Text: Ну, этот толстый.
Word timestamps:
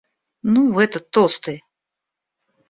Ну, 0.53 0.79
этот 0.79 1.11
толстый. 1.11 1.63